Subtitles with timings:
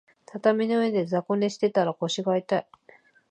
[0.25, 2.67] 畳の上で雑魚寝してたら腰が痛い